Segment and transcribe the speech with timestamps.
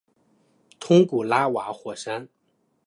[0.79, 2.27] 通古拉瓦火山。